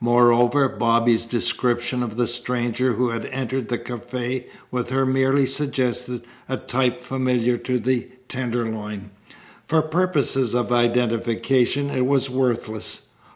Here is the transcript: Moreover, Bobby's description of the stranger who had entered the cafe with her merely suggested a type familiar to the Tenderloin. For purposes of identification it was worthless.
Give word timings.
Moreover, 0.00 0.68
Bobby's 0.68 1.26
description 1.26 2.02
of 2.02 2.16
the 2.16 2.26
stranger 2.26 2.94
who 2.94 3.10
had 3.10 3.26
entered 3.26 3.68
the 3.68 3.78
cafe 3.78 4.48
with 4.72 4.88
her 4.90 5.06
merely 5.06 5.46
suggested 5.46 6.22
a 6.48 6.56
type 6.56 6.98
familiar 6.98 7.56
to 7.58 7.78
the 7.78 8.08
Tenderloin. 8.26 9.10
For 9.68 9.82
purposes 9.82 10.56
of 10.56 10.72
identification 10.72 11.90
it 11.90 12.04
was 12.04 12.28
worthless. 12.28 13.10